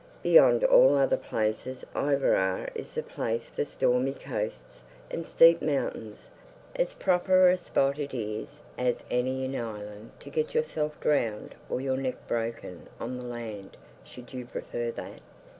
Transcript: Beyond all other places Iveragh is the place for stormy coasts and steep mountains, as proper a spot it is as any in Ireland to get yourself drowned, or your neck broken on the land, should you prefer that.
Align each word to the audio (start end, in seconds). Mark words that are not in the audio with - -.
Beyond 0.23 0.63
all 0.63 0.95
other 0.97 1.15
places 1.15 1.85
Iveragh 1.93 2.71
is 2.73 2.93
the 2.93 3.03
place 3.03 3.49
for 3.49 3.63
stormy 3.63 4.13
coasts 4.13 4.81
and 5.11 5.27
steep 5.27 5.61
mountains, 5.61 6.31
as 6.75 6.95
proper 6.95 7.49
a 7.51 7.55
spot 7.55 7.99
it 7.99 8.11
is 8.11 8.61
as 8.79 9.03
any 9.11 9.45
in 9.45 9.53
Ireland 9.55 10.09
to 10.21 10.31
get 10.31 10.55
yourself 10.55 10.99
drowned, 11.01 11.53
or 11.69 11.81
your 11.81 11.97
neck 11.97 12.27
broken 12.27 12.87
on 12.99 13.19
the 13.19 13.23
land, 13.23 13.77
should 14.03 14.33
you 14.33 14.47
prefer 14.47 14.89
that. 14.89 15.19